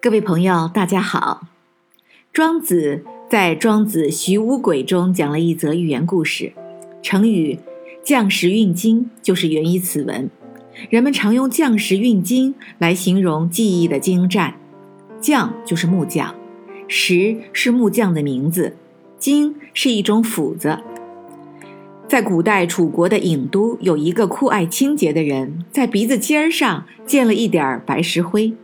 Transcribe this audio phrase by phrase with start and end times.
[0.00, 1.48] 各位朋友，大家好。
[2.32, 6.52] 庄子在《庄子·徐无鬼》中讲了一则寓言故事，
[7.02, 7.58] 成语
[8.04, 10.30] “将士运金”就是源于此文。
[10.88, 14.54] 人们常用“将士运金”来形容技艺的精湛。
[15.20, 16.32] 匠就是木匠，
[16.86, 18.76] 石是木匠的名字，
[19.18, 20.78] 金是一种斧子。
[22.06, 28.54] 在古代楚国的郢都，有一个酷爱清洁的人，在鼻子尖儿上溅了一点白石灰。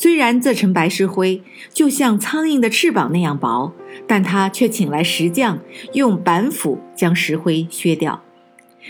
[0.00, 1.42] 虽然这层白石灰
[1.74, 3.70] 就像苍蝇的翅膀那样薄，
[4.06, 5.58] 但他却请来石匠
[5.92, 8.22] 用板斧将石灰削掉。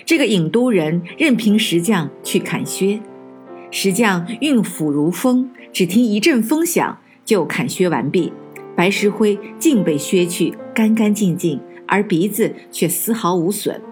[0.07, 3.01] 这个郢都人任凭石匠去砍削，
[3.73, 8.33] 石匠运斧如风，只听一阵风响就砍削完毕，
[8.77, 13.83] 白石灰竟被削去，干干净净，而鼻子却丝毫无损。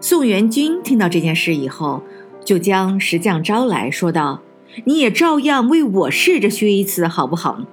[0.00, 2.02] 宋元君听到这件事以后，
[2.42, 4.40] 就将石匠招来说道。
[4.84, 7.64] 你也照样为我试着削一次，好不好？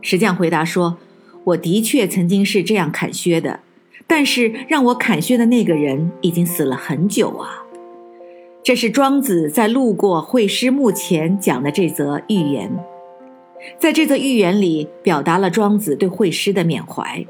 [0.00, 0.98] 石匠回答说
[1.44, 3.60] ：“我的确曾经是这样砍削的，
[4.06, 7.64] 但是让我砍削的那个人已经死了很久啊。”
[8.62, 12.70] 这是庄子在路过惠师墓前讲的这则寓言。
[13.78, 17.26] 在这则寓言里，表达了庄子对惠师的缅怀。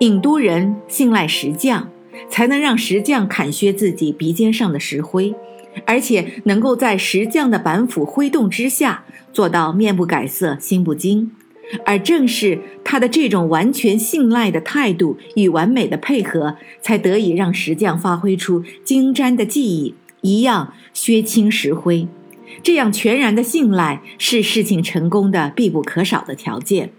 [0.00, 1.88] 郢都人信赖石匠，
[2.28, 5.34] 才能让石匠砍削自己鼻尖上的石灰。
[5.86, 11.30] 而且能够在石匠的板斧挥动之下做到面不改色心不惊，
[11.84, 22.08] 而正是他的这种完全信赖的态度与完美的配合，才得以让石匠发挥出精湛的技艺，一样削青石灰。
[22.62, 26.90] 这样全然的信赖是事情成功的必不可少的条件。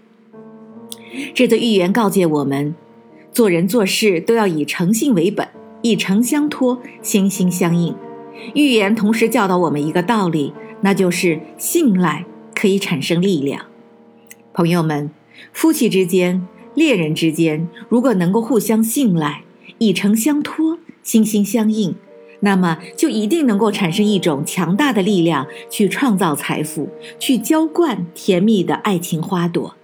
[1.34, 2.74] 这则寓言告诫我们，
[3.32, 5.48] 做人做事都要以诚信为本，
[5.82, 7.92] 以诚相托，心心相印。
[8.54, 13.66] 寓言同时教导我们一个道理，那就是信赖可以产生力量。
[14.52, 15.10] 朋友们，
[15.52, 19.42] 夫妻之间、恋人之间，如果能够互相信赖、
[19.78, 21.94] 以诚相托、心心相印，
[22.40, 26.88] 那么就一定能够产生一种强大的力量，去创造财富，
[27.18, 29.74] 去浇灌甜蜜的爱情花朵。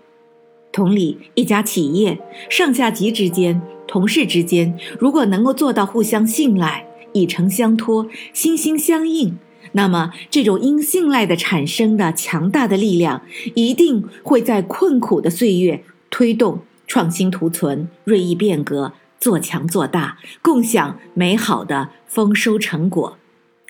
[0.72, 2.18] 同理，一家企业
[2.50, 9.36] 上下级之间、同事之间，如果能够做到互相信赖，以诚相托，心心相印，
[9.72, 13.22] 那么这种因信赖的产生的强大的力量，
[13.54, 23.18] 一定会在困苦的岁月推动创新图存、锐意变革、做强做大，共享美好的丰收成果。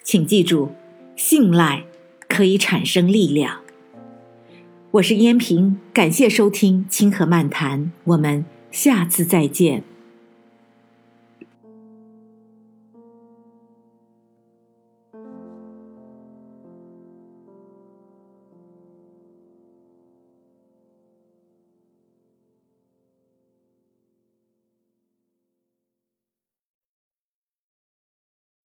[0.03, 0.73] 请记住，
[1.17, 1.85] 信赖
[2.29, 3.61] 可以产生力量。
[4.93, 9.83] 我是燕平，感谢收听《清河漫谈》，我们下次再见。